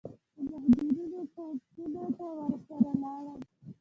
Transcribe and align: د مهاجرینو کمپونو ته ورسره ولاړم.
د 0.03 0.03
مهاجرینو 0.51 1.21
کمپونو 1.35 2.03
ته 2.17 2.25
ورسره 2.37 2.87
ولاړم. 3.01 3.39